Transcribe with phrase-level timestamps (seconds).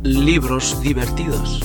[0.00, 1.60] Libros divertidos.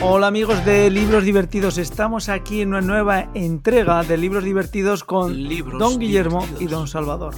[0.00, 5.36] Hola amigos de Libros Divertidos, estamos aquí en una nueva entrega de Libros Divertidos con
[5.48, 6.62] Libros Don Guillermo divertidos.
[6.62, 7.34] y Don Salvador.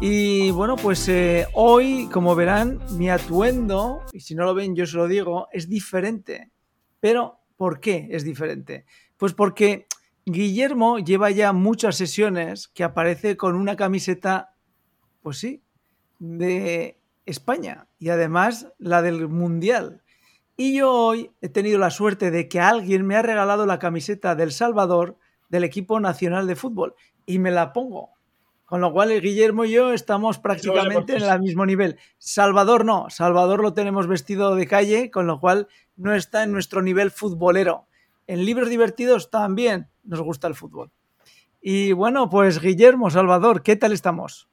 [0.00, 4.84] Y bueno, pues eh, hoy, como verán, mi atuendo, y si no lo ven yo
[4.84, 6.50] se lo digo, es diferente.
[6.98, 8.84] Pero, ¿por qué es diferente?
[9.16, 9.86] Pues porque
[10.30, 14.54] Guillermo lleva ya muchas sesiones que aparece con una camiseta,
[15.22, 15.62] pues sí,
[16.18, 20.02] de España y además la del Mundial.
[20.56, 24.34] Y yo hoy he tenido la suerte de que alguien me ha regalado la camiseta
[24.34, 25.16] del Salvador
[25.48, 28.10] del equipo nacional de fútbol y me la pongo.
[28.64, 31.98] Con lo cual, Guillermo y yo estamos prácticamente en el mismo nivel.
[32.18, 36.82] Salvador no, Salvador lo tenemos vestido de calle, con lo cual no está en nuestro
[36.82, 37.87] nivel futbolero.
[38.28, 40.90] En libros divertidos también nos gusta el fútbol.
[41.62, 44.48] Y bueno, pues Guillermo, Salvador, ¿qué tal estamos?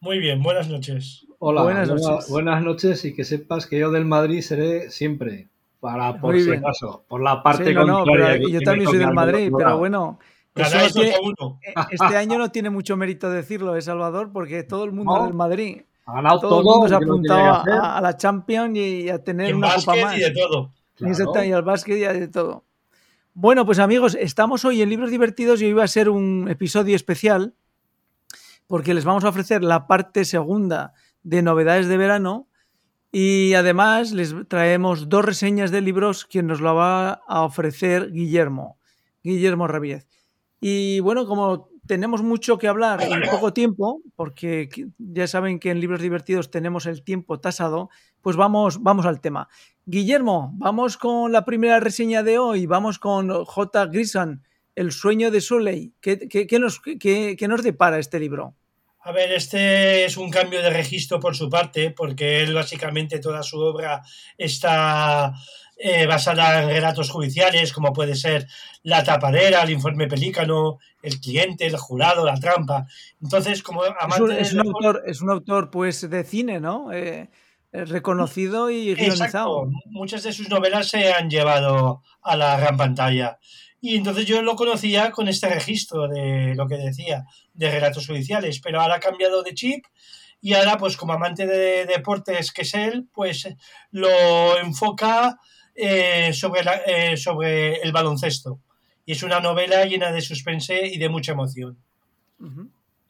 [0.00, 1.24] Muy bien, buenas noches.
[1.38, 2.28] Hola, Buenas noches.
[2.28, 7.04] buenas noches y que sepas que yo del Madrid seré siempre, para por si acaso,
[7.08, 8.32] por la parte Sí, no, no, contraria.
[8.38, 10.18] pero yo también soy del Madrid, pero bueno,
[10.54, 11.58] eso no Ganáis 2 tiene- a 1.
[11.92, 14.30] este año no tiene mucho mérito decirlo, ¿eh, Salvador?
[14.32, 15.82] Porque todo el mundo del Madrid.
[16.06, 17.40] Ha ganado Todo, todo, el mundo se ha apuntado
[17.80, 20.16] a, a la Champions y a tener Y una copa básquet más.
[20.18, 20.72] y de todo.
[20.96, 21.12] Claro.
[21.12, 22.64] Exacto, y al básquet y a de todo.
[23.34, 26.94] Bueno, pues amigos, estamos hoy en Libros Divertidos y hoy va a ser un episodio
[26.94, 27.54] especial
[28.66, 32.46] porque les vamos a ofrecer la parte segunda de novedades de verano
[33.10, 38.76] y además les traemos dos reseñas de libros que nos lo va a ofrecer Guillermo,
[39.22, 40.06] Guillermo Rabiez.
[40.60, 45.80] Y bueno, como tenemos mucho que hablar en poco tiempo, porque ya saben que en
[45.80, 49.48] Libros Divertidos tenemos el tiempo tasado, pues vamos, vamos al tema.
[49.84, 52.66] Guillermo, vamos con la primera reseña de hoy.
[52.66, 53.86] Vamos con J.
[53.86, 54.42] Grison,
[54.76, 55.92] El sueño de Suley.
[56.00, 58.54] ¿Qué, qué- qué nos, qué- qué nos depara este libro?
[59.04, 63.42] A ver, este es un cambio de registro por su parte, porque él básicamente toda
[63.42, 64.00] su obra
[64.38, 65.34] está
[65.84, 68.46] eh, basada en relatos judiciales, como puede ser
[68.84, 72.86] La tapadera, El informe pelícano, El cliente, El jurado, La trampa.
[73.20, 76.60] Entonces, como Es amante un, del es un autor, es un autor pues, de cine,
[76.60, 76.92] ¿no?
[76.92, 77.30] Eh,
[77.72, 79.64] eh, reconocido y guionizado.
[79.64, 79.70] Exacto.
[79.86, 83.38] Muchas de sus novelas se han llevado a la gran pantalla.
[83.80, 88.60] Y entonces yo lo conocía con este registro de lo que decía, de relatos judiciales,
[88.60, 89.84] pero ahora ha cambiado de chip
[90.40, 93.48] y ahora, pues como amante de deportes que es él, pues
[93.92, 95.38] lo enfoca
[95.84, 98.60] eh, sobre, la- eh, sobre el baloncesto.
[99.04, 101.76] Y es una novela llena de suspense y de mucha emoción.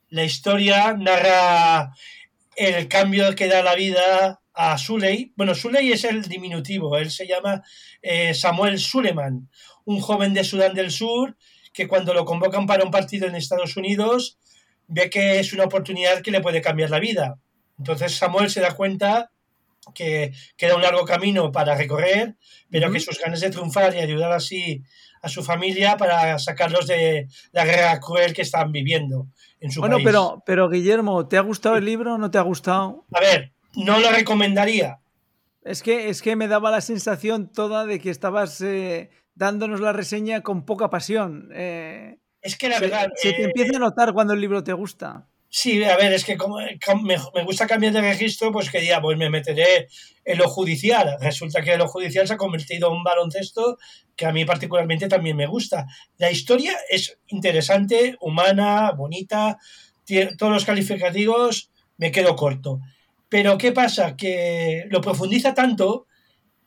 [0.08, 1.92] La historia narra
[2.56, 5.32] el cambio que da la vida a Suley.
[5.36, 7.62] Bueno, Suley es el diminutivo, él se llama
[8.02, 9.48] eh, Samuel Suleman,
[9.84, 11.36] un joven de Sudán del Sur
[11.74, 14.38] que cuando lo convocan para un partido en Estados Unidos
[14.88, 17.38] ve que es una oportunidad que le puede cambiar la vida.
[17.78, 19.30] Entonces Samuel se da cuenta
[19.94, 22.36] que queda un largo camino para recorrer,
[22.70, 24.82] pero que sus ganas de triunfar y ayudar así
[25.22, 29.28] a su familia para sacarlos de la guerra cruel que están viviendo
[29.60, 30.06] en su Bueno, país.
[30.06, 33.06] pero, pero Guillermo, ¿te ha gustado el libro o no te ha gustado?
[33.12, 34.98] A ver, no lo recomendaría.
[35.62, 39.92] Es que, es que me daba la sensación toda de que estabas eh, dándonos la
[39.92, 41.50] reseña con poca pasión.
[41.54, 43.08] Eh, Es que la se, verdad.
[43.14, 45.28] se te eh, empieza a notar cuando el libro te gusta.
[45.54, 49.02] Sí, a ver, es que como com- me, gusta cambiar de registro, pues que ya,
[49.02, 49.86] pues me meteré
[50.24, 51.18] en lo judicial.
[51.20, 53.76] Resulta que lo judicial se ha convertido en un baloncesto
[54.16, 55.86] que a mí particularmente también me gusta.
[56.16, 59.58] La historia es interesante, humana, bonita,
[60.38, 62.80] todos los calificativos, me quedo corto.
[63.28, 64.16] Pero ¿qué pasa?
[64.16, 66.06] Que lo profundiza tanto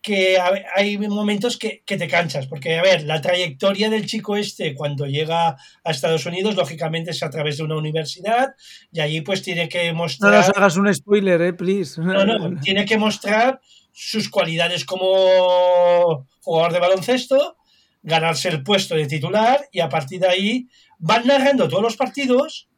[0.06, 0.38] que
[0.76, 5.08] hay momentos que, que te cansas, porque a ver, la trayectoria del chico este cuando
[5.08, 8.54] llega a Estados Unidos, lógicamente es a través de una universidad
[8.92, 12.00] y allí pues tiene que No mostrar, nos hagas un spoiler, eh, please.
[12.00, 13.60] no, no, tiene que mostrar
[13.92, 17.58] sus cualidades como jugador de baloncesto,
[18.04, 20.68] ganarse el puesto de titular y a partir de ahí
[21.00, 22.70] van narrando todos los partidos,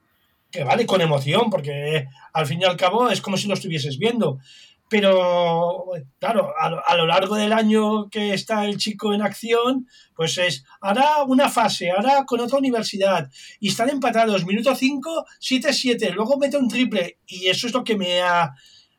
[0.50, 3.98] que vale, con emoción, porque al fin y al cabo es como si lo estuvieses
[3.98, 4.40] viendo.
[4.90, 5.86] Pero,
[6.20, 10.64] claro, a, a lo largo del año que está el chico en acción, pues es,
[10.82, 13.30] hará una fase, hará con otra universidad,
[13.60, 17.98] y están empatados, minuto 5, 7-7, luego mete un triple, y eso es lo que
[17.98, 18.54] me ha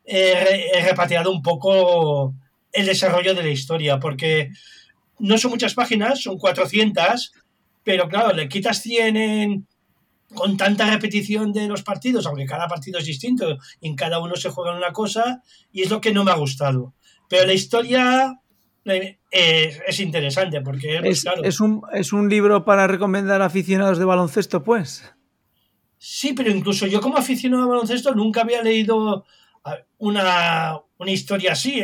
[0.05, 2.33] eh, eh, repateado un poco
[2.71, 4.49] el desarrollo de la historia, porque
[5.19, 7.33] no son muchas páginas, son 400,
[7.83, 9.67] pero claro, le quitas 100 en,
[10.33, 14.35] con tanta repetición de los partidos, aunque cada partido es distinto y en cada uno
[14.35, 16.93] se juega una cosa, y es lo que no me ha gustado.
[17.27, 18.39] Pero la historia
[18.85, 23.45] eh, es, es interesante porque, Es, claro, es un, es un libro para recomendar a
[23.45, 25.13] aficionados de baloncesto, pues.
[25.97, 29.25] Sí, pero incluso yo como aficionado al baloncesto nunca había leído
[29.97, 31.81] una, una historia así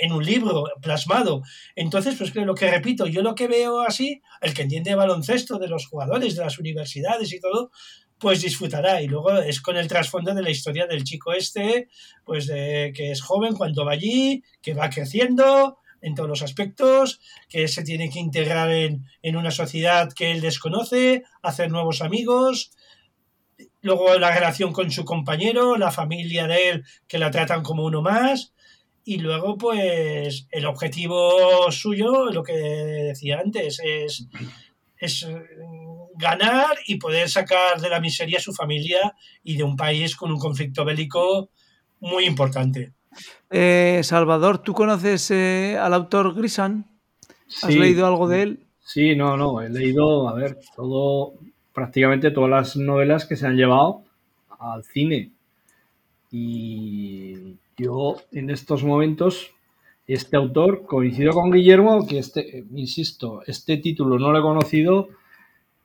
[0.00, 1.42] en, un libro plasmado.
[1.76, 5.68] Entonces, pues lo que repito, yo lo que veo así, el que entiende baloncesto de
[5.68, 7.70] los jugadores, de las universidades y todo,
[8.18, 9.00] pues disfrutará.
[9.00, 11.88] Y luego es con el trasfondo de la historia del chico este,
[12.24, 17.20] pues de, que es joven cuando va allí, que va creciendo en todos los aspectos,
[17.48, 22.72] que se tiene que integrar en, en una sociedad que él desconoce, hacer nuevos amigos,
[23.88, 28.02] luego la relación con su compañero, la familia de él que la tratan como uno
[28.02, 28.52] más
[29.04, 34.28] y luego pues el objetivo suyo, lo que decía antes, es,
[34.98, 35.26] es
[36.16, 40.30] ganar y poder sacar de la miseria a su familia y de un país con
[40.30, 41.48] un conflicto bélico
[42.00, 42.92] muy importante.
[43.48, 46.86] Eh, Salvador, ¿tú conoces eh, al autor Grisan?
[47.62, 48.66] ¿Has leído algo de él?
[48.80, 51.32] Sí, no, no, he leído, a ver, todo,
[51.78, 54.02] prácticamente todas las novelas que se han llevado
[54.58, 55.30] al cine.
[56.32, 59.52] Y yo en estos momentos,
[60.08, 65.10] este autor, coincido con Guillermo, que este, insisto, este título no lo he conocido,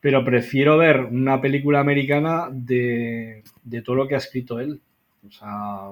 [0.01, 3.43] pero prefiero ver una película americana de,
[3.85, 4.81] todo lo que ha escrito él.
[5.27, 5.91] O sea,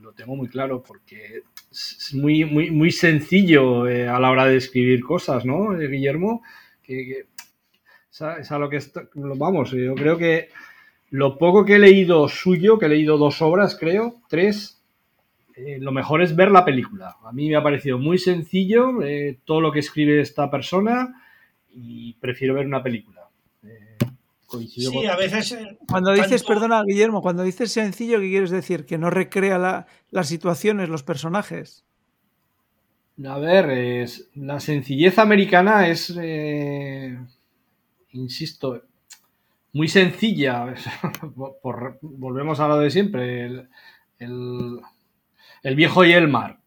[0.00, 4.56] lo tengo muy claro porque es muy, muy, muy sencillo eh, a la hora de
[4.56, 6.42] escribir cosas, ¿no, eh, Guillermo?
[6.82, 7.26] que
[8.12, 8.78] es a, lo que
[9.14, 10.50] vamos, yo creo que
[11.10, 14.82] lo poco que he leído suyo, que he leído dos obras, creo, tres,
[15.56, 17.16] eh, lo mejor es ver la película.
[17.24, 21.22] A mí me ha parecido muy sencillo eh, todo lo que escribe esta persona
[21.74, 23.28] y prefiero ver una película.
[23.64, 23.96] Eh,
[24.68, 25.56] sí, a veces.
[25.88, 28.84] Cuando dices, perdona, Guillermo, cuando dices sencillo, ¿qué quieres decir?
[28.84, 31.84] Que no recrea las situaciones, los personajes.
[33.26, 36.14] A ver, es, la sencillez americana es
[38.12, 38.82] insisto,
[39.72, 40.74] muy sencilla.
[42.02, 43.68] volvemos a lo de siempre.
[44.18, 44.80] El,
[45.76, 46.58] viejo y el mar.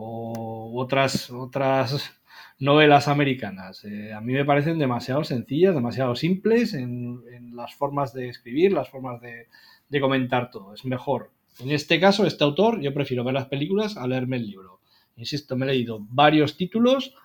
[0.00, 2.20] O, otras, otras
[2.60, 3.84] novelas americanas.
[3.84, 7.24] Eh, a mí me parecen demasiado sencillas, demasiado simples en,
[7.56, 9.48] las formas de escribir, las formas de,
[9.88, 10.74] de, comentar todo.
[10.74, 11.32] Es mejor.
[11.58, 14.78] En este caso, este autor, yo prefiero ver las películas a leerme el libro.
[15.16, 17.16] Insisto, me he leído varios títulos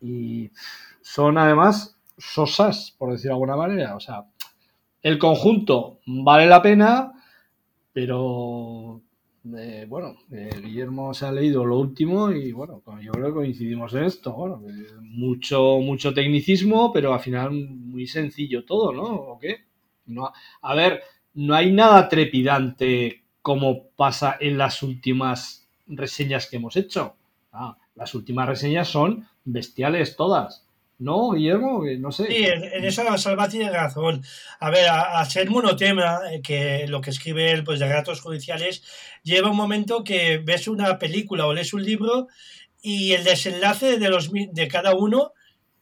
[0.00, 0.50] y
[1.02, 3.96] son además sosas, por decir de alguna manera.
[3.96, 4.26] O sea,
[5.02, 7.12] el conjunto vale la pena,
[7.92, 9.00] pero
[9.56, 13.94] eh, bueno, eh, Guillermo se ha leído lo último y bueno, yo creo que coincidimos
[13.94, 14.32] en esto.
[14.32, 14.62] Bueno,
[15.00, 19.04] mucho, mucho tecnicismo, pero al final muy sencillo todo, ¿no?
[19.04, 19.64] ¿O qué?
[20.06, 20.30] No,
[20.60, 21.02] a ver,
[21.34, 27.16] no hay nada trepidante como pasa en las últimas reseñas que hemos hecho.
[27.52, 30.66] Ah, las últimas reseñas son bestiales todas.
[31.00, 31.82] ¿No, Guillermo?
[31.98, 32.26] No sé.
[32.26, 34.22] Sí, en, eso Salva tiene razón.
[34.60, 38.82] A ver, a, ser monotema, eh, que lo que escribe él, pues de ratos judiciales,
[39.22, 42.28] lleva un momento que ves una película o lees un libro
[42.82, 45.32] y el desenlace de, los, de cada uno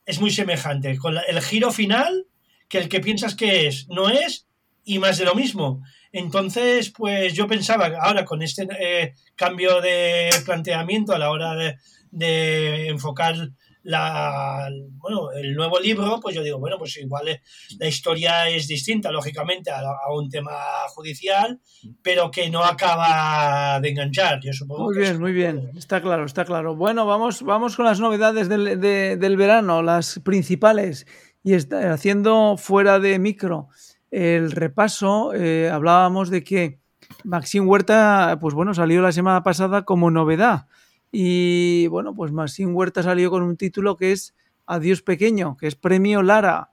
[0.06, 0.96] es muy semejante.
[0.98, 2.26] Con el giro final,
[2.68, 4.46] que el que piensas que es, no es,
[4.84, 5.82] y más de lo mismo.
[6.12, 11.76] Entonces, pues yo pensaba, ahora con este eh, cambio de planteamiento a la hora de,
[12.12, 13.50] de enfocar
[13.88, 14.68] la,
[14.98, 17.40] bueno, el nuevo libro, pues yo digo, bueno, pues igual
[17.78, 19.82] la historia es distinta, lógicamente, a,
[20.12, 20.52] un tema
[20.88, 21.58] judicial,
[22.02, 24.40] pero que no acaba de enganchar.
[24.42, 26.76] Yo supongo muy bien, muy bien, está claro, está claro.
[26.76, 31.06] Bueno, vamos, vamos con las novedades del, del verano, las principales,
[31.42, 33.70] y está, haciendo fuera de micro
[34.10, 36.78] el repaso, eh, hablábamos de que
[37.24, 40.66] Maxim Huerta, pues bueno, salió la semana pasada como novedad.
[41.10, 44.34] Y bueno, pues Maxim Huerta salió con un título que es
[44.66, 46.70] Adiós Pequeño, que es Premio Lara.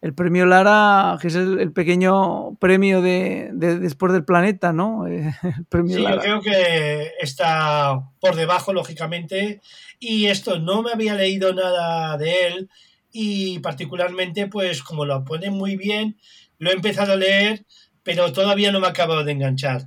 [0.00, 5.06] El premio Lara, que es el, pequeño premio de, después del planeta, ¿no?
[5.06, 5.32] El
[5.70, 9.62] premio sí, yo creo que está por debajo, lógicamente.
[9.98, 12.70] Y esto no me había leído nada de él.
[13.12, 16.18] Y particularmente, pues como lo pone muy bien,
[16.58, 17.64] lo he empezado a leer,
[18.02, 19.86] pero todavía no me ha acabado de enganchar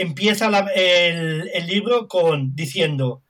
[0.00, 3.22] empieza el, libro con diciendo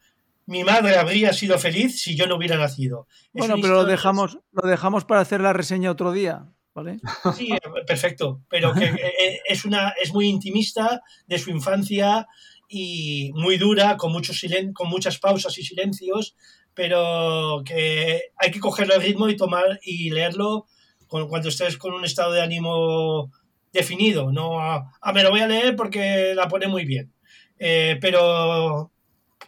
[0.46, 3.06] mi madre habría sido feliz si yo no hubiera nacido.
[3.34, 6.46] bueno, pero lo dejamos, lo dejamos para hacer la reseña otro día.
[6.74, 7.00] ¿Vale?
[7.36, 7.50] Sí,
[7.86, 12.26] perfecto, pero que eh, es, una, es muy intimista de su infancia
[12.68, 14.40] y muy dura, con, muchos
[14.74, 16.36] con muchas pausas y silencios,
[16.72, 20.66] pero que hay que cogerle el ritmo y tomar y leerlo
[21.08, 23.32] cuando estés con un estado de ánimo
[23.72, 27.12] definido, no a, me lo voy a leer porque la pone muy bien.
[27.58, 28.90] Eh, pero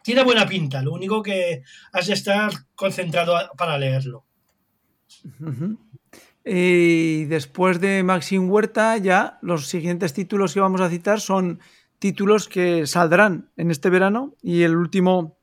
[0.03, 1.63] tiene buena pinta, lo único que
[1.93, 4.25] has de estar concentrado para leerlo.
[6.45, 11.61] Y después de Maxim Huerta, ya los siguientes títulos que vamos a citar son
[11.99, 14.35] títulos que saldrán en este verano.
[14.43, 15.39] Y el último,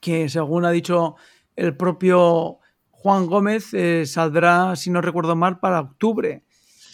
[0.00, 1.16] que según ha dicho
[1.56, 6.44] el propio Juan Gómez, eh, saldrá, si no recuerdo mal, para octubre,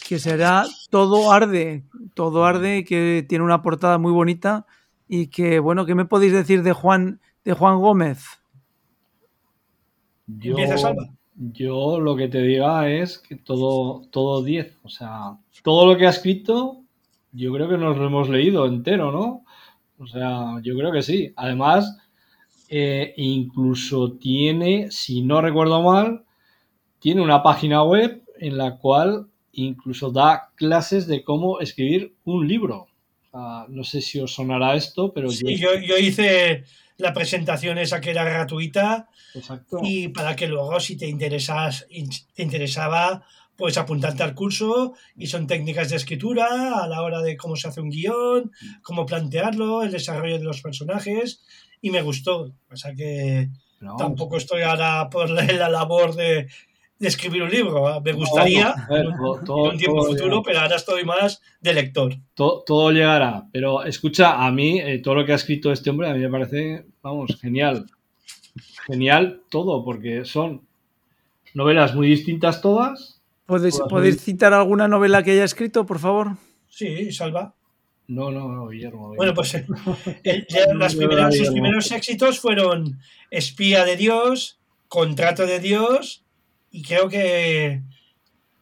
[0.09, 1.83] que será Todo Arde.
[2.15, 4.65] Todo Arde, que tiene una portada muy bonita.
[5.07, 8.25] Y que, bueno, ¿qué me podéis decir de Juan, de Juan Gómez?
[10.25, 10.55] Yo,
[11.35, 14.79] yo lo que te diga es que todo, todo 10.
[14.81, 16.81] O sea, todo lo que ha escrito,
[17.31, 19.43] yo creo que nos lo hemos leído entero, ¿no?
[19.99, 21.33] O sea, yo creo que sí.
[21.35, 21.99] Además,
[22.67, 26.23] eh, incluso tiene, si no recuerdo mal,
[26.97, 32.87] tiene una página web en la cual incluso da clases de cómo escribir un libro.
[33.31, 36.63] No sé si os sonará esto, pero Sí, yo, yo hice
[36.97, 39.79] la presentación esa que era gratuita Exacto.
[39.83, 41.87] y para que luego si te interesas
[42.33, 43.23] te interesaba
[43.55, 47.67] pues apuntarte al curso y son técnicas de escritura a la hora de cómo se
[47.67, 48.51] hace un guion,
[48.81, 51.43] cómo plantearlo, el desarrollo de los personajes
[51.81, 52.53] y me gustó.
[52.71, 53.49] O sea que
[53.81, 56.47] vamos, tampoco estoy ahora por la, la labor de,
[56.99, 58.01] de escribir un libro.
[58.01, 60.41] Me gustaría ver, todo- todo- en un tiempo futuro, llegará.
[60.45, 62.13] pero ahora estoy más de lector.
[62.33, 63.45] To- todo llegará.
[63.53, 66.29] Pero escucha, a mí, eh, todo lo que ha escrito este hombre, a mí me
[66.29, 67.85] parece, vamos, genial.
[68.87, 70.67] Genial todo, porque son
[71.53, 73.21] novelas muy distintas todas.
[73.45, 76.35] ¿Podéis, Todas ¿podéis muy- citar alguna novela que haya escrito, por favor?
[76.67, 77.55] Sí, salva.
[78.07, 79.13] No, no, no, Guillermo.
[79.15, 79.65] Bueno, pues eh,
[80.23, 82.99] el- ya las primeras, sus primeros éxitos fueron
[83.31, 86.25] Espía de Dios, Contrato de Dios
[86.71, 87.81] y creo que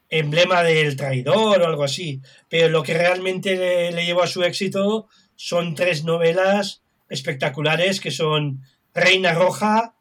[0.09, 2.21] Emblema del Traidor o algo así.
[2.49, 8.11] Pero lo que realmente le, le llevó a su éxito son tres novelas espectaculares que
[8.11, 8.61] son
[8.93, 9.95] Reina Roja,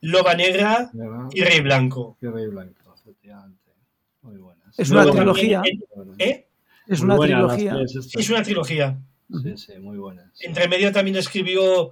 [0.00, 0.90] Loba Negra
[1.32, 2.16] y Rey Blanco.
[2.20, 3.72] Rey blanco, efectivamente.
[4.22, 4.78] Muy buenas.
[4.78, 5.62] Es una Luego trilogía.
[5.62, 5.80] también,
[6.18, 6.46] ¿eh?
[6.86, 7.76] Es una trilogía.
[8.14, 8.98] Es una trilogía.
[9.42, 10.32] Sí, sí, muy buenas.
[10.40, 11.90] Entre medio también escribió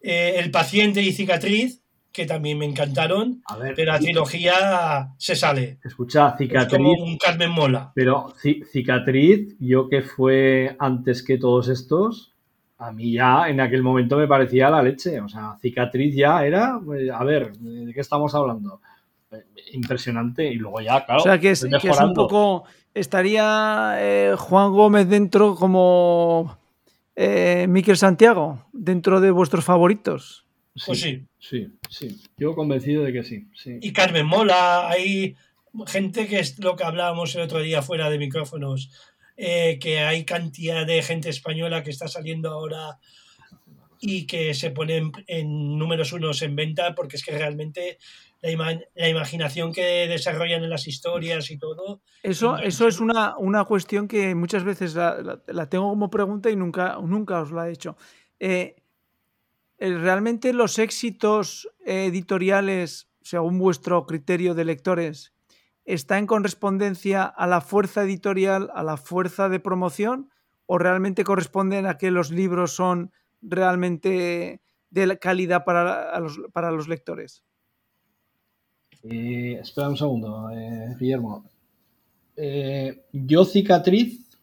[0.00, 1.79] eh, El paciente y cicatriz,
[2.12, 5.78] que también me encantaron, A ver, pero la trilogía se sale.
[5.84, 6.76] escucha, Es cicatriz.
[6.76, 7.92] como un Carmen Mola.
[7.94, 12.32] Pero ci- cicatriz, yo que fue antes que todos estos,
[12.78, 15.20] a mí ya en aquel momento me parecía la leche.
[15.20, 18.80] O sea, cicatriz ya era, pues, a ver, ¿de qué estamos hablando?
[19.30, 20.46] Eh, Impresionante.
[20.50, 22.64] Y luego ya, claro, O sea, que es, que es un poco.
[22.92, 26.58] Estaría eh, Juan Gómez dentro como
[27.14, 30.44] eh, Miquel Santiago, dentro de vuestros favoritos.
[30.86, 31.26] Pues sí.
[31.38, 32.20] Sí, sí.
[32.36, 33.48] Yo convencido de que sí.
[33.54, 33.78] sí.
[33.80, 35.34] Y Carmen Mola, hay
[35.86, 38.90] gente que es lo que hablábamos el otro día fuera de micrófonos,
[39.36, 42.98] eh, que hay cantidad de gente española que está saliendo ahora
[44.00, 47.98] y que se ponen en números unos en venta porque es que realmente
[48.40, 53.00] la, ima- la imaginación que desarrollan en las historias y todo Eso, Entonces, eso es
[53.00, 57.42] una, una cuestión que muchas veces la, la- la tengo como pregunta y nunca, nunca
[57.42, 57.96] os la he hecho.
[58.38, 58.76] Eh,
[59.80, 65.32] ¿Realmente los éxitos eh, editoriales, según vuestro criterio de lectores,
[65.86, 70.30] está en correspondencia a la fuerza editorial, a la fuerza de promoción,
[70.66, 73.10] o realmente corresponden a que los libros son
[73.40, 74.60] realmente
[74.90, 77.42] de calidad para, los, para los lectores?
[79.02, 81.44] Eh, espera un segundo, eh, Guillermo.
[82.36, 84.38] Eh, yo cicatriz,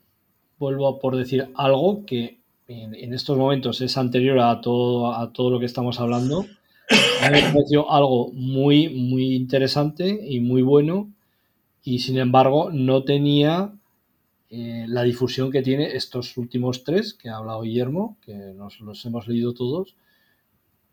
[0.57, 2.36] vuelvo por decir algo que
[2.67, 6.45] en, en estos momentos es anterior a todo, a todo lo que estamos hablando.
[7.21, 11.11] A mí me pareció algo muy, muy interesante y muy bueno
[11.83, 13.73] y sin embargo no tenía
[14.49, 19.05] eh, la difusión que tiene estos últimos tres que ha hablado Guillermo, que nos los
[19.05, 19.95] hemos leído todos,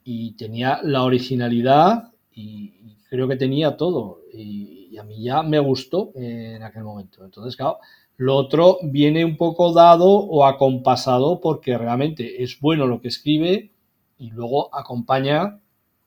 [0.05, 4.21] y tenía la originalidad y, y creo que tenía todo.
[4.33, 7.25] Y, y a mí ya me gustó eh, en aquel momento.
[7.25, 7.79] Entonces, claro,
[8.17, 13.71] lo otro viene un poco dado o acompasado porque realmente es bueno lo que escribe
[14.19, 15.61] y luego acompaña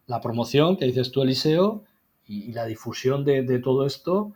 [0.06, 1.84] la promoción que dices tú, Eliseo,
[2.26, 4.34] y, la difusión de, todo esto.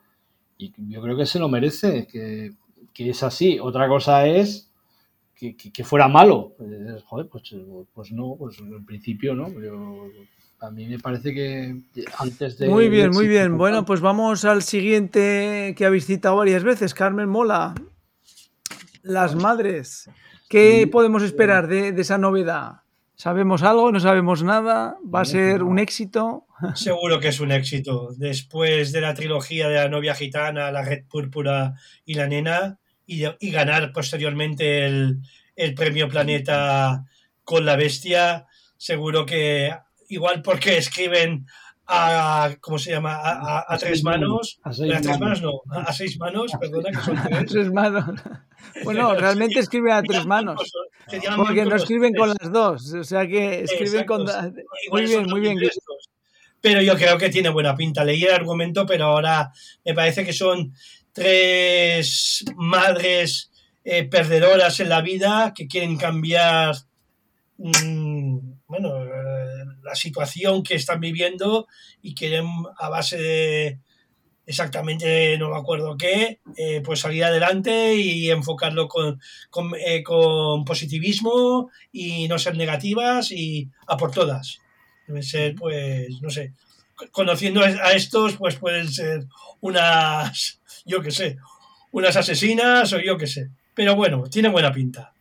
[0.58, 2.54] Y yo creo que se lo merece, que,
[2.94, 3.60] que es así.
[3.60, 4.70] Otra cosa es
[5.36, 6.54] que, que- fuera malo.
[7.06, 7.56] Joder, pues,
[7.94, 9.48] pues no, pues en principio no.
[10.62, 11.76] A mí me parece que
[12.20, 12.70] antes de...
[12.70, 13.58] Muy bien, muy bien.
[13.58, 17.74] Bueno, pues vamos al siguiente que habéis citado varias veces, Carmen Mola.
[19.02, 20.08] Las madres.
[20.48, 22.82] ¿Qué podemos esperar de, de esa novedad?
[23.16, 23.92] ¿Sabemos algo?
[23.92, 24.98] ¿No sabemos nada?
[25.04, 26.46] ¿Va a ser un éxito?
[26.76, 28.10] Seguro que es un éxito.
[28.16, 31.74] Después de la trilogía de la novia gitana, la red púrpura
[32.06, 32.78] y la nena,
[33.08, 35.22] y, y ganar posteriormente el,
[35.56, 37.06] el premio Planeta
[37.44, 38.46] con la bestia,
[38.78, 39.72] seguro que
[40.14, 41.46] igual porque escriben
[41.88, 43.16] a, ¿cómo se llama?
[43.16, 44.60] A, a- a A tres manos.
[44.64, 45.42] a seis a tres manos.
[45.42, 47.46] manos no, a, a seis manos, perdona, que son tres.
[47.52, 48.06] Tres manos.
[48.84, 50.62] Bueno, realmente escriben a tres manos.
[51.36, 52.94] Porque no escriben con las dos.
[52.94, 54.26] O sea que escriben con.
[54.92, 55.58] Muy bien, muy bien.
[56.62, 58.04] Pero yo creo que tiene buena pinta.
[58.06, 59.52] Leí el argumento, pero ahora
[59.84, 60.74] me parece que son
[61.12, 63.52] tres madres
[63.84, 66.76] eh, perdedoras en la vida que quieren cambiar
[67.58, 68.38] mm,
[68.68, 68.94] bueno,
[69.92, 71.68] la situación que están viviendo
[72.02, 73.80] y quieren a base de
[74.46, 79.20] exactamente no me acuerdo qué, eh, pues salir adelante y enfocarlo con,
[79.50, 84.60] con, eh, con positivismo y no ser negativas y a por todas.
[85.08, 86.54] Deben ser, pues, no sé,
[87.12, 89.26] conociendo a estos, pues pueden ser
[89.60, 91.38] unas, yo qué sé,
[91.92, 93.50] unas asesinas o yo qué sé.
[93.74, 95.14] Pero bueno, tiene buena pinta.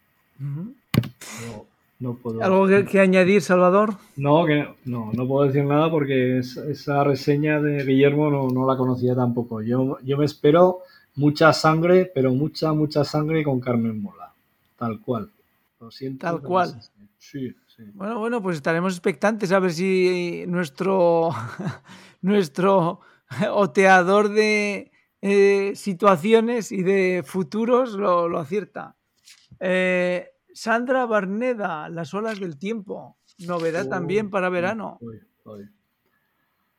[2.00, 2.42] No puedo.
[2.42, 3.94] ¿Algo que, que añadir, Salvador?
[4.16, 8.66] No, que no, no puedo decir nada porque es- esa reseña de Guillermo no, no
[8.66, 9.62] la conocía tampoco.
[9.62, 10.78] Yo, yo me espero
[11.16, 14.32] mucha sangre, pero mucha, mucha sangre con Carmen Mola.
[14.76, 15.30] Tal cual.
[15.78, 16.26] Lo siento.
[16.26, 16.80] Tal cual.
[17.18, 17.82] Sí, sí.
[17.94, 21.30] Bueno, bueno, pues estaremos expectantes a ver si nuestro,
[22.22, 23.00] nuestro
[23.52, 24.90] oteador de
[25.22, 28.96] eh, situaciones y de futuros lo, lo acierta.
[29.58, 33.16] Eh, Sandra Barneda, Las olas del tiempo.
[33.38, 34.98] Novedad Oh, también para verano.
[35.00, 35.64] Uy, uy.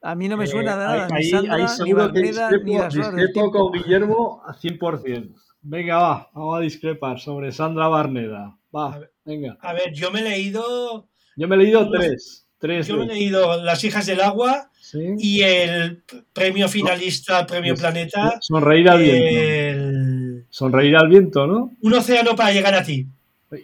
[0.04, 1.06] A mí no me Eh, suena de nada.
[1.12, 3.52] ahí- ni Sandra, ahí ni que Barneda, discrepo, ni Las olas del discrepo tiempo.
[3.52, 5.36] con Guillermo a 100%.
[5.64, 8.58] Venga, va, vamos a discrepar sobre Sandra Barneda.
[8.76, 9.58] Va, venga.
[9.62, 12.48] A ver, yo me he leído, Yo me he leído tres.
[12.58, 12.88] Tres.
[12.88, 15.16] yo me he leído Las hijas del agua ¿sí?
[15.18, 19.26] y el premio finalista, premio planeta, Sonreír al viento.
[19.40, 21.72] el Sonreír al viento, ¿no?
[21.82, 23.08] Un océano para llegar a ti.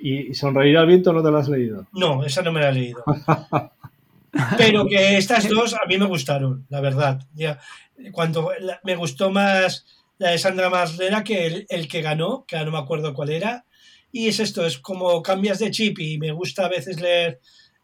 [0.02, 1.88] Y, sonreír al viento no te lo has leído.
[1.94, 3.04] No, esa no me la he leído.
[4.58, 7.20] Pero que estas dos a mí me gustaron, la verdad.
[7.34, 7.60] Ya,
[8.12, 9.86] cuando la- me gustó más
[10.18, 13.66] la de Sandra Marlera que el, el que ganó, que no me acuerdo cuál era.
[14.12, 17.40] Y es esto, es como cambias de chip y me gusta a veces leer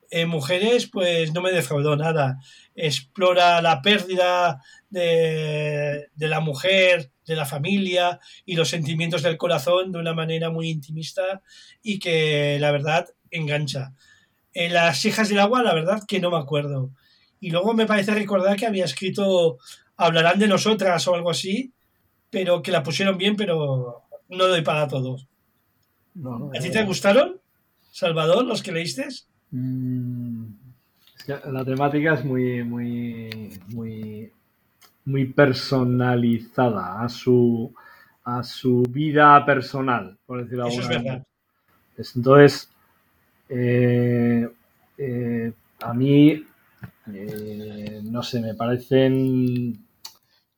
[0.09, 2.39] eh, mujeres, pues no me defraudó nada.
[2.75, 4.61] Explora la pérdida
[4.93, 10.49] de, de la mujer, de la familia y los sentimientos del corazón de una manera
[10.49, 11.41] muy intimista
[11.81, 13.93] y que la verdad engancha.
[14.53, 16.91] En las hijas del agua, la verdad que no me acuerdo.
[17.39, 19.57] Y luego me parece recordar que había escrito
[19.97, 21.73] Hablarán de nosotras o algo así,
[22.29, 25.27] pero que la pusieron bien, pero no doy para todos.
[26.13, 27.39] No, no, ¿A ti eh, te gustaron,
[27.91, 29.07] Salvador, los que leíste?
[29.51, 30.45] mm,
[31.17, 34.31] es que la temática es muy, muy, muy,
[35.05, 37.73] muy personalizada a su,
[38.23, 41.23] a su vida personal, por decirlo de Eso es alguna verdad.
[41.97, 42.69] Es- Entonces,
[43.49, 44.49] eh,
[44.97, 46.43] eh, a mí,
[47.13, 49.85] eh, no sé, me parecen...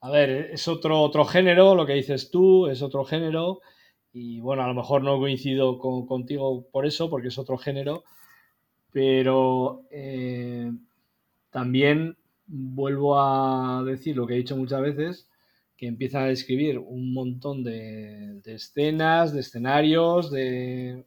[0.02, 3.62] A ver, es otro, otro género, lo que dices tú, es otro género.
[4.14, 8.04] Y bueno, a lo mejor no coincido con- contigo por eso, porque es otro género.
[8.92, 9.84] Pero
[11.52, 12.16] también
[12.48, 15.30] vuelvo a decir lo que he dicho muchas veces,
[15.78, 21.04] que empieza a describir un montón de, escenas, de escenarios, de,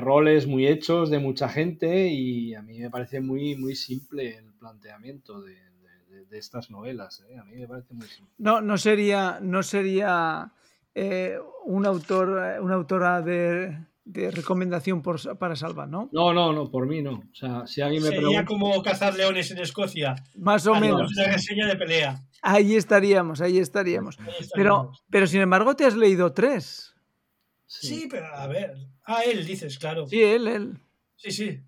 [0.00, 4.52] roles muy hechos de mucha gente y a mí me parece muy, muy simple el
[4.54, 5.56] planteamiento de,
[6.30, 7.22] de- estas novelas.
[7.28, 7.36] ¿eh?
[7.38, 8.34] A mí me parece muy simple.
[8.38, 10.50] No, no sería, no sería
[10.94, 16.10] eh, un autor, una autora de, de recomendación por- para Salva, ¿no?
[16.12, 17.12] No, no, no, por mí no.
[17.14, 18.44] O sea, si alguien me Sería pregunta...
[18.44, 20.14] como cazar leones en Escocia.
[20.36, 21.10] Más o menos.
[21.16, 22.20] Una reseña de pelea.
[22.42, 24.18] Ahí estaríamos, ahí estaríamos.
[24.18, 25.04] Ahí Pero, estaríamos.
[25.10, 26.94] pero sin embargo, te has leído tres.
[27.66, 28.74] Sí, pero a ver.
[29.06, 30.06] Ah, él dices, claro.
[30.06, 30.78] Sí, él, él.
[31.16, 31.60] Sí, sí.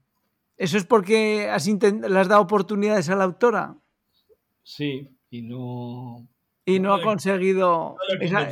[0.59, 3.77] ¿Eso es porque has intent- le has dado oportunidades a la autora
[4.63, 6.29] Sí, y no...
[6.65, 8.51] y no ha conseguido No esa.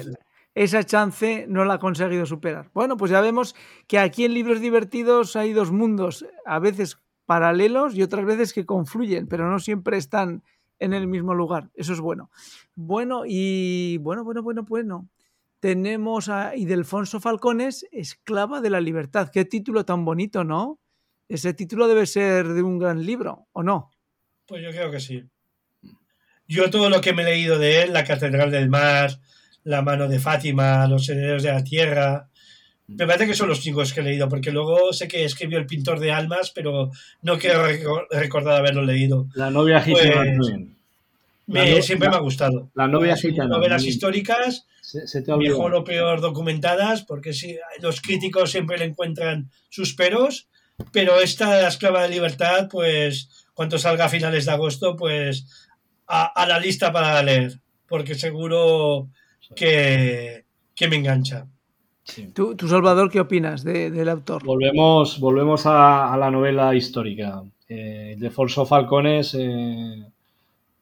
[0.55, 2.71] Esa chance, no la ha conseguido superar?
[2.75, 3.55] Bueno, pues ya vemos
[3.87, 8.67] que aquí en Libros Divertidos hay dos mundos, a veces paralelos y otras veces que
[8.67, 10.43] confluyen, pero no siempre están
[10.79, 11.71] en el mismo lugar.
[11.75, 12.31] Eso es bueno.
[12.75, 15.09] Bueno, y bueno, bueno, bueno, bueno.
[15.61, 19.31] Tenemos a Idelfonso Falcones, Esclava de la Libertad.
[19.33, 20.79] Qué título tan bonito, ¿no?
[21.27, 23.91] Ese título debe ser de un gran libro, ¿o no?
[24.47, 25.25] Pues yo creo que sí.
[26.47, 29.19] Yo todo lo que me he leído de él, La Catedral del Mar,
[29.65, 32.29] La Mano de Fátima, Los Herederos de la Tierra,
[32.87, 35.67] me parece que son los chicos que he leído, porque luego sé que escribió El
[35.67, 36.91] Pintor de Almas, pero
[37.23, 39.27] no quiero reco- recordar haberlo leído.
[39.35, 40.53] La novia gitana Pues.
[41.47, 42.71] Me- La no- siempre la- me ha gustado.
[42.75, 43.49] La novia Son gitana.
[43.57, 48.77] novelas muy- históricas, Se, se te mejor o peor documentadas, porque sí, los críticos siempre
[48.79, 50.47] le encuentran sus peros,
[50.93, 55.47] pero esta La Esclava de Libertad, pues cuando salga a finales de agosto, pues
[56.07, 59.09] a, a la lista para leer, porque seguro
[59.55, 61.47] que, que me engancha.
[62.03, 62.29] Sí.
[62.35, 64.45] ¿Tú, tú, Salvador, qué opinas de- del autor?
[64.45, 67.43] Volvemos, volvemos a, a la novela histórica.
[67.69, 70.05] Eh, Defonso Falcones eh,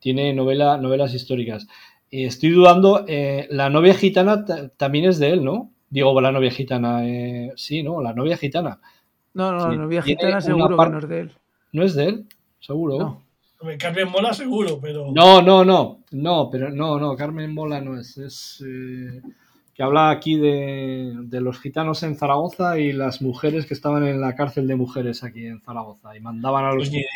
[0.01, 1.67] tiene novela, novelas históricas.
[2.11, 5.71] Eh, estoy dudando, eh, la novia gitana ta- también es de él, ¿no?
[5.91, 8.01] Digo, la novia gitana, eh, sí, ¿no?
[8.03, 8.81] La novia gitana.
[9.35, 11.33] No, no, Sí, la novia gitana seguro que no es de él.
[11.73, 12.27] ¿No es de él?
[12.61, 12.99] Seguro.
[12.99, 13.23] No.
[13.79, 15.11] Carmen Mola seguro, pero...
[15.13, 19.21] No, no, no, no, pero no, no, Carmen Mola no es, es eh,
[19.75, 24.21] que habla aquí de, de los gitanos en Zaragoza y las mujeres que estaban en
[24.21, 27.07] la cárcel de mujeres aquí en Zaragoza y mandaban a los idea.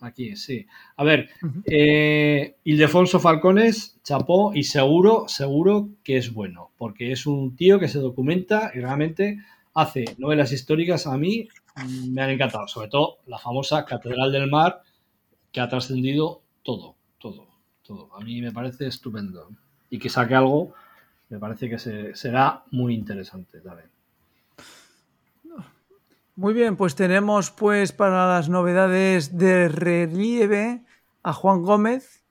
[0.00, 0.66] aquí, sí.
[0.96, 1.30] A ver,
[1.66, 7.88] eh, Ildefonso Falcones, chapó y seguro, seguro que es bueno, porque es un tío que
[7.88, 9.38] se documenta y realmente
[9.74, 11.48] hace novelas históricas a mí
[12.10, 14.82] me han encantado, sobre todo la famosa Catedral del Mar
[15.52, 17.46] que ha trascendido todo, todo,
[17.82, 18.14] todo.
[18.16, 19.50] A mí me parece estupendo.
[19.90, 20.72] Y que saque algo,
[21.28, 23.88] me parece que se- será muy interesante también.
[26.34, 30.82] Muy bien, pues tenemos pues para las novedades de relieve
[31.22, 32.24] a Juan Gómez,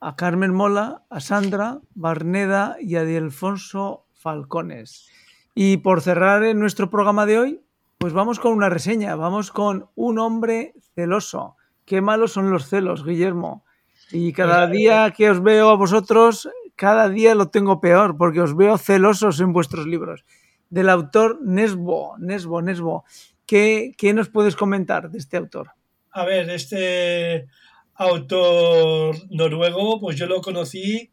[0.00, 5.08] a Carmen Mola, a Sandra Barneda y a Alfonso Falcones.
[5.54, 7.60] Y por cerrar en nuestro programa de hoy,
[7.98, 11.56] pues vamos con una reseña, vamos con un hombre celoso.
[11.86, 13.64] Qué malos son los celos, Guillermo.
[14.10, 18.56] Y cada día que os veo a vosotros, cada día lo tengo peor, porque os
[18.56, 20.24] veo celosos en vuestros libros.
[20.68, 23.04] Del autor Nesbo, Nesbo, Nesbo.
[23.46, 25.70] ¿Qué, qué nos puedes comentar de este autor?
[26.10, 27.46] A ver, este
[27.94, 31.10] autor noruego, pues yo lo conocí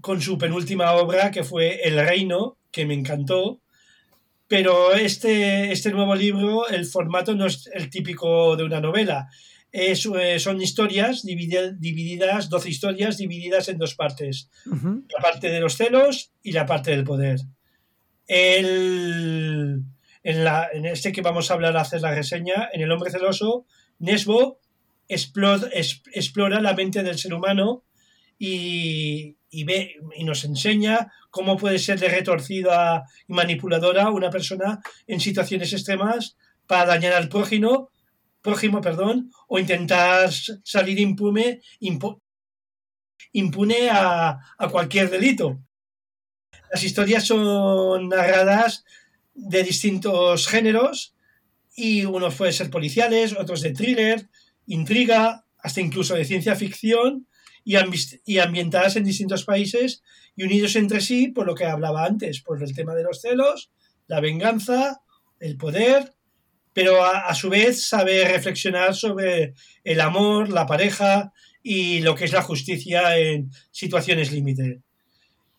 [0.00, 3.60] con su penúltima obra, que fue El Reino, que me encantó.
[4.48, 9.28] Pero este, este nuevo libro, el formato no es el típico de una novela.
[9.76, 14.48] Es, eh, son historias dividi- divididas, 12 historias divididas en dos partes.
[15.12, 17.40] La parte de los celos y la parte del poder.
[18.26, 19.82] El,
[20.22, 23.10] en, la, en este que vamos a hablar, a hacer la reseña, en El hombre
[23.10, 23.66] celoso,
[23.98, 24.60] Nesbo
[25.08, 27.84] explora, es- explora la mente del ser humano
[28.38, 34.80] y, y ve, y nos enseña cómo puede ser de retorcida y manipuladora una persona
[35.06, 37.90] en situaciones extremas para dañar al prójimo,
[38.44, 40.30] prójimo perdón, o intentar
[40.62, 42.20] salir impune, impu-
[43.32, 44.38] impune a,
[44.70, 45.58] cualquier delito.
[46.70, 48.84] Las historias son narradas
[49.34, 51.14] de distintos géneros
[51.74, 54.28] y unos pueden ser policiales, otros de thriller,
[54.66, 57.26] intriga, hasta incluso de ciencia ficción
[57.64, 57.76] y,
[58.26, 60.02] y ambientadas en distintos países
[60.36, 63.70] y unidos entre sí por lo que hablaba antes, por el tema de los celos,
[64.06, 65.00] la venganza,
[65.40, 66.13] el poder,
[66.74, 71.32] pero a, a su vez sabe reflexionar sobre el amor, la pareja
[71.62, 74.80] y lo que es la justicia en situaciones límite.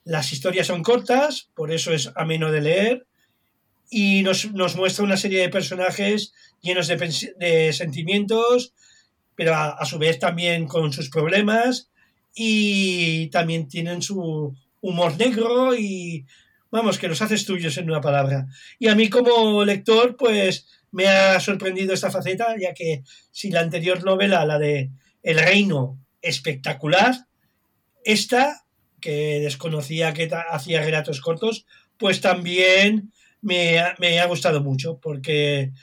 [0.03, 3.07] Las historias son cortas, por eso es ameno de leer,
[3.89, 6.97] y nos, nos muestra una serie de personajes llenos de,
[7.39, 8.73] de sentimientos,
[9.35, 11.89] pero a, a su vez también con sus problemas,
[12.35, 16.25] y también tienen su humor negro y,
[16.69, 18.47] vamos, que los haces tuyos en una palabra.
[18.77, 23.59] Y a mí como lector, pues me ha sorprendido esta faceta, ya que si la
[23.59, 27.27] anterior novela, la de El Reino, espectacular,
[28.05, 28.63] esta,
[29.01, 31.65] que desconocía que hacía relatos cortos,
[31.97, 35.73] pues también me ha, me ha gustado mucho, porque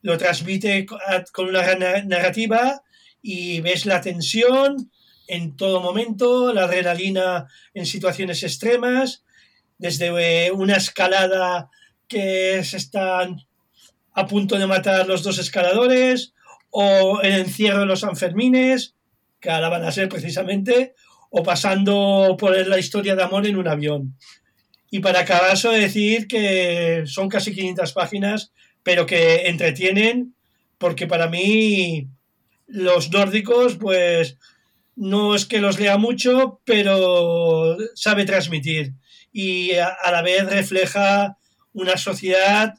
[0.00, 0.86] lo transmite
[1.30, 2.82] con una gran na- narrativa
[3.20, 4.90] y ves la tensión
[5.26, 9.24] en todo momento, la adrenalina en situaciones extremas,
[9.76, 10.06] desde
[10.46, 11.68] eh, una escalada
[12.08, 13.44] que se están
[14.14, 16.32] a punto de matar los dos escaladores,
[16.70, 18.94] o el encierro de los Sanfermines,
[19.40, 20.94] que ahora van a ser precisamente,
[21.30, 24.16] o pasando por la historia de amor en un avión.
[24.90, 30.34] Y para acabar, solo decir que son casi 500 páginas, pero que entretienen,
[30.78, 32.08] porque para mí
[32.66, 34.38] los nórdicos, pues
[34.96, 38.94] no es que los lea mucho, pero sabe transmitir
[39.32, 41.36] y a, a la vez refleja
[41.72, 42.74] una sociedad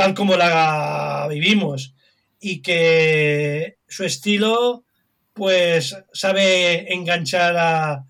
[0.00, 1.94] tal como la vivimos
[2.40, 4.84] y que su estilo
[5.34, 8.06] pues sabe enganchar a,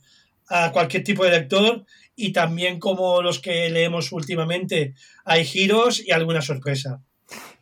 [0.72, 6.42] cualquier tipo de lector y también como los que leemos últimamente hay giros y alguna
[6.42, 7.03] sorpresa.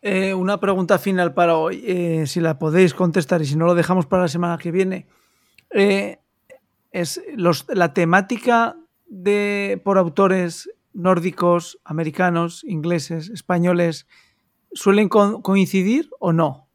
[0.02, 3.74] Eh, una pregunta final para hoy, eh, si la podéis contestar y si no lo
[3.74, 5.06] dejamos para la semana que viene.
[5.70, 6.18] Eh,
[6.92, 14.06] es los, la temática de por autores nórdicos, americanos, ingleses, españoles,
[14.72, 16.68] ¿suelen co- coincidir o no?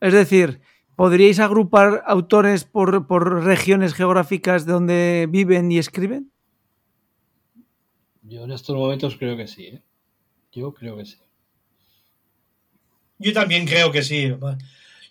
[0.00, 0.60] Es decir,
[0.98, 6.32] ¿Podríais agrupar autores por, por regiones geográficas donde viven y escriben?
[8.22, 9.66] Yo en estos momentos creo que sí.
[9.66, 9.82] ¿eh?
[10.50, 11.16] Yo creo que sí.
[13.20, 14.34] Yo también creo que sí.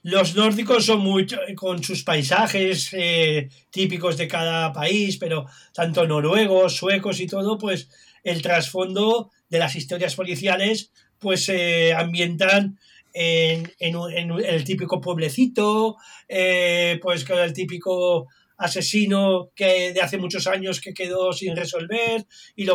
[0.03, 6.75] Los nórdicos son muy con sus paisajes eh, típicos de cada país, pero tanto noruegos,
[6.75, 7.89] suecos y todo, pues
[8.27, 12.77] el trasfondo de las historias policiales pues se ambientan
[13.13, 20.81] en, el típico pueblecito, eh, pues con el típico asesino que de hace muchos años
[20.81, 22.67] que quedó sin resolver y,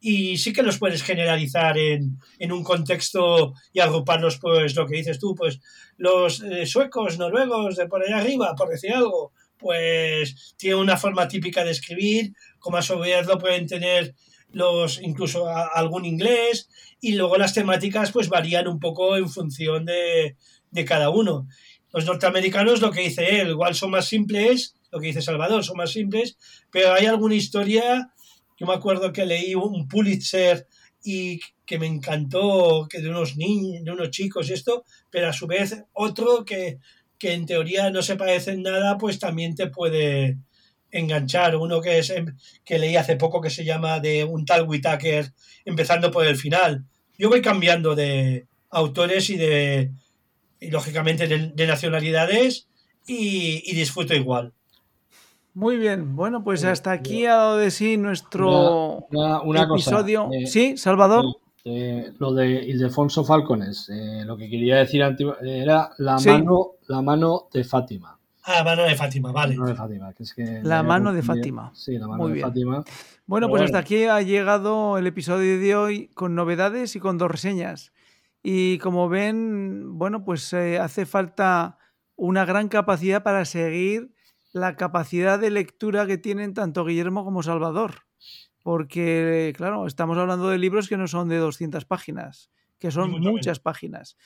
[0.00, 2.18] y sí que los puedes generalizar en,
[2.50, 5.60] un contexto y agruparlos pues lo que dices tú pues
[5.96, 11.28] los eh, suecos noruegos de por allá arriba por decir algo pues tienen una forma
[11.28, 14.16] típica de escribir como a su lo pueden tener
[14.52, 16.68] los incluso algún inglés
[17.00, 20.36] y luego las temáticas pues varían un poco en función de,
[20.86, 21.48] cada uno.
[21.92, 25.76] Los norteamericanos, lo que dice él, igual son más simples, lo que dice Salvador, son
[25.76, 26.38] más simples,
[26.70, 28.12] pero hay alguna historia,
[28.58, 30.66] yo me acuerdo que leí un Pulitzer
[31.04, 35.32] y que me encantó, que de unos niños, de unos chicos y esto, pero a
[35.32, 36.78] su vez otro que,
[37.18, 40.38] que en teoría no se parecen nada, pues también te puede,
[40.92, 41.56] enganchar.
[41.56, 45.32] Uno que, es, em, que leí hace poco que se llama de un tal Whitaker,
[45.64, 46.84] empezando por el final.
[47.18, 49.90] Yo voy cambiando de autores y de,
[50.60, 52.68] y lógicamente, de, nacionalidades
[53.06, 54.52] y, disfruto igual.
[55.54, 59.06] Muy bien, bueno, pues hasta aquí ha dado de sí nuestro
[59.54, 60.30] episodio.
[60.32, 61.24] Eh, sí, Salvador.
[61.64, 67.48] Eh, lo de Ildefonso Falcones, eh, lo que quería decir era la, mano, la mano
[67.52, 68.18] de Fátima.
[68.44, 69.56] Ah, mano de Fátima, vale.
[69.56, 71.70] la mano de Fátima.
[71.74, 72.84] Sí, la mano de Fátima.
[73.24, 77.30] Bueno, pues hasta aquí ha llegado el episodio de hoy con novedades y con dos
[77.30, 77.92] reseñas.
[78.42, 81.78] Y como ven, bueno, pues eh, hace falta
[82.16, 84.12] una gran capacidad para seguir
[84.52, 88.06] la capacidad de lectura que tienen tanto Guillermo como Salvador.
[88.64, 92.50] Porque, claro, estamos hablando de libros que no son de 200 páginas
[92.82, 94.16] que son muchas páginas.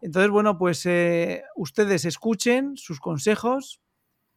[0.00, 3.82] Entonces, bueno, pues eh, ustedes escuchen sus consejos,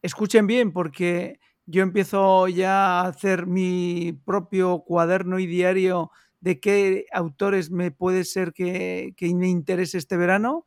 [0.02, 6.10] escuchen bien porque yo empiezo ya a hacer mi propio cuaderno y diario
[6.40, 10.66] de qué autores me puede ser que, que me interese este verano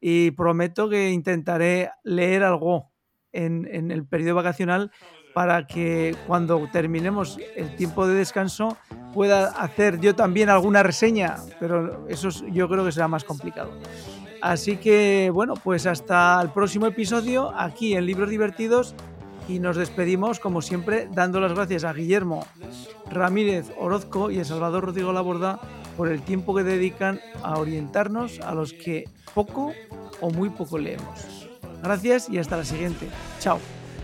[0.00, 2.92] y prometo que intentaré leer algo
[3.32, 4.92] en, en el periodo vacacional
[5.34, 8.78] para que cuando terminemos el tiempo de descanso
[9.12, 13.70] pueda hacer yo también alguna reseña, pero eso yo creo que será más complicado.
[14.40, 18.94] Así que bueno, pues hasta el próximo episodio aquí en Libros Divertidos
[19.48, 22.46] y nos despedimos como siempre dando las gracias a Guillermo
[23.10, 25.60] Ramírez Orozco y a Salvador Rodrigo Laborda
[25.96, 29.72] por el tiempo que dedican a orientarnos a los que poco
[30.20, 31.48] o muy poco leemos.
[31.82, 33.08] Gracias y hasta la siguiente.
[33.40, 33.58] Chao.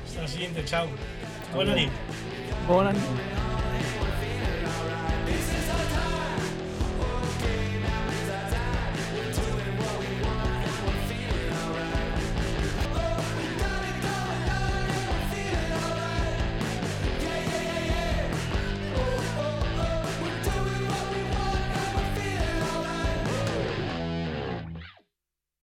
[0.06, 0.86] Hasta la siguiente, chao.
[1.54, 1.90] Bona nit.
[2.66, 3.37] Bona nit.